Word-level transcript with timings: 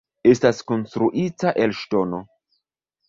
Estas 0.29 0.61
konstruita 0.71 1.53
el 1.67 1.77
ŝtono. 1.83 2.23